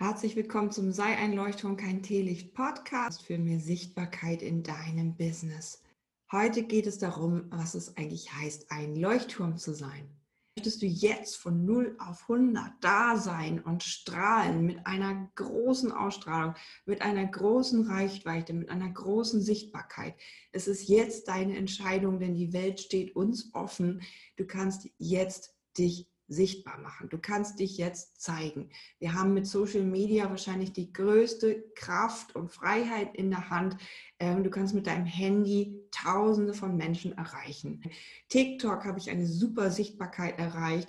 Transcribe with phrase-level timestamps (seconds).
[0.00, 5.82] Herzlich willkommen zum Sei ein Leuchtturm, kein Teelicht Podcast für mehr Sichtbarkeit in deinem Business.
[6.30, 10.08] Heute geht es darum, was es eigentlich heißt, ein Leuchtturm zu sein.
[10.56, 16.54] Möchtest du jetzt von 0 auf 100 da sein und strahlen mit einer großen Ausstrahlung,
[16.86, 20.14] mit einer großen Reichweite, mit einer großen Sichtbarkeit?
[20.52, 24.02] Es ist jetzt deine Entscheidung, denn die Welt steht uns offen.
[24.36, 27.08] Du kannst jetzt dich sichtbar machen.
[27.08, 28.68] Du kannst dich jetzt zeigen.
[28.98, 33.78] Wir haben mit Social Media wahrscheinlich die größte Kraft und Freiheit in der Hand.
[34.18, 37.82] Ähm, du kannst mit deinem Handy Tausende von Menschen erreichen.
[38.28, 40.88] TikTok habe ich eine super Sichtbarkeit erreicht.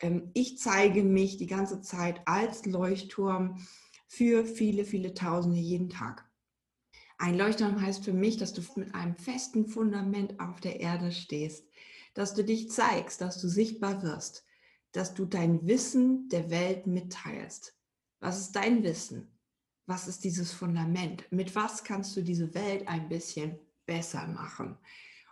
[0.00, 3.58] Ähm, ich zeige mich die ganze Zeit als Leuchtturm
[4.08, 6.26] für viele, viele Tausende jeden Tag.
[7.18, 11.68] Ein Leuchtturm heißt für mich, dass du mit einem festen Fundament auf der Erde stehst,
[12.14, 14.46] dass du dich zeigst, dass du sichtbar wirst
[14.92, 17.76] dass du dein Wissen der Welt mitteilst.
[18.20, 19.36] Was ist dein Wissen?
[19.86, 21.30] Was ist dieses Fundament?
[21.30, 24.78] Mit was kannst du diese Welt ein bisschen besser machen?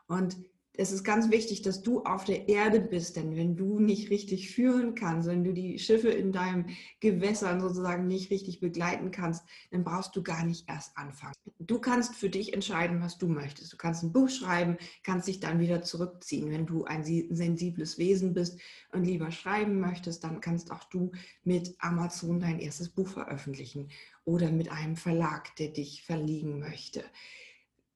[0.07, 0.37] Und
[0.81, 4.53] es ist ganz wichtig, dass du auf der Erde bist, denn wenn du nicht richtig
[4.53, 6.67] führen kannst, wenn du die Schiffe in deinem
[7.01, 11.35] Gewässern sozusagen nicht richtig begleiten kannst, dann brauchst du gar nicht erst anfangen.
[11.59, 13.73] Du kannst für dich entscheiden, was du möchtest.
[13.73, 16.49] Du kannst ein Buch schreiben, kannst dich dann wieder zurückziehen.
[16.53, 18.61] Wenn du ein sensibles Wesen bist
[18.93, 21.11] und lieber schreiben möchtest, dann kannst auch du
[21.43, 23.89] mit Amazon dein erstes Buch veröffentlichen
[24.25, 27.03] oder mit einem Verlag, der dich verlegen möchte.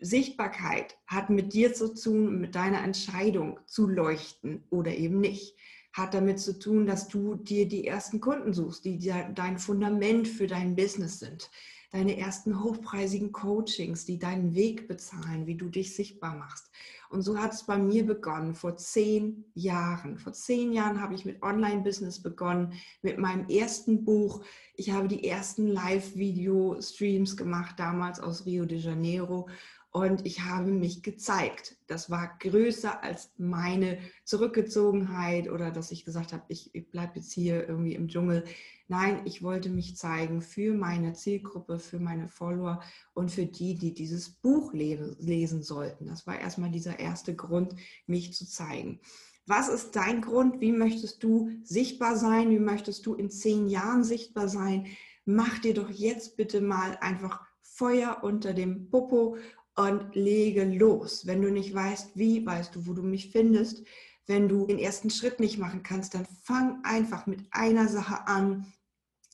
[0.03, 5.57] Sichtbarkeit hat mit dir zu tun, mit deiner Entscheidung zu leuchten oder eben nicht.
[5.93, 8.99] Hat damit zu tun, dass du dir die ersten Kunden suchst, die
[9.35, 11.51] dein Fundament für dein Business sind.
[11.91, 16.71] Deine ersten hochpreisigen Coachings, die deinen Weg bezahlen, wie du dich sichtbar machst.
[17.11, 20.17] Und so hat es bei mir begonnen, vor zehn Jahren.
[20.17, 22.73] Vor zehn Jahren habe ich mit Online-Business begonnen,
[23.03, 24.43] mit meinem ersten Buch.
[24.75, 29.51] Ich habe die ersten Live-Video-Streams gemacht, damals aus Rio de Janeiro
[29.93, 31.77] und ich habe mich gezeigt.
[31.87, 37.33] Das war größer als meine Zurückgezogenheit oder dass ich gesagt habe, ich, ich bleibe jetzt
[37.33, 38.45] hier irgendwie im Dschungel.
[38.89, 43.93] Nein, ich wollte mich zeigen für meine Zielgruppe, für meine Follower und für die, die
[43.93, 46.07] dieses Buch lesen sollten.
[46.07, 48.99] Das war erstmal dieser erste Grund, mich zu zeigen.
[49.47, 50.63] Was ist dein Grund?
[50.63, 52.49] Wie möchtest du sichtbar sein?
[52.49, 54.87] Wie möchtest du in zehn Jahren sichtbar sein?
[55.27, 59.37] Mach dir doch jetzt bitte mal einfach Feuer unter dem Popo
[59.77, 61.27] und lege los.
[61.27, 63.85] Wenn du nicht weißt, wie, weißt du, wo du mich findest.
[64.27, 68.73] Wenn du den ersten Schritt nicht machen kannst, dann fang einfach mit einer Sache an,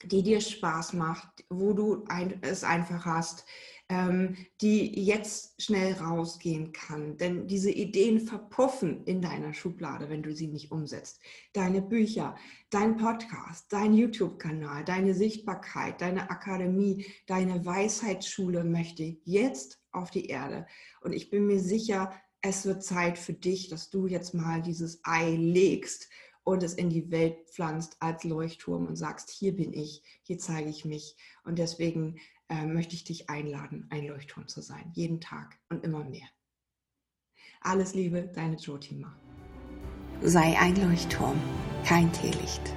[0.05, 2.05] die dir Spaß macht, wo du
[2.41, 3.45] es einfach hast,
[3.91, 7.17] die jetzt schnell rausgehen kann.
[7.17, 11.21] Denn diese Ideen verpuffen in deiner Schublade, wenn du sie nicht umsetzt.
[11.55, 12.37] Deine Bücher,
[12.69, 20.67] dein Podcast, dein YouTube-Kanal, deine Sichtbarkeit, deine Akademie, deine Weisheitsschule möchte jetzt auf die Erde.
[21.01, 22.13] Und ich bin mir sicher,
[22.43, 26.11] es wird Zeit für dich, dass du jetzt mal dieses Ei legst
[26.45, 30.69] und es in die Welt pflanzt als Leuchtturm und sagst, hier bin ich, hier zeige
[30.69, 31.17] ich mich.
[31.45, 32.17] Und deswegen
[32.49, 36.29] äh, möchte ich dich einladen, ein Leuchtturm zu sein, jeden Tag und immer mehr.
[37.61, 39.17] Alles Liebe, deine Jotima.
[40.23, 41.39] Sei ein Leuchtturm,
[41.85, 42.75] kein Teelicht.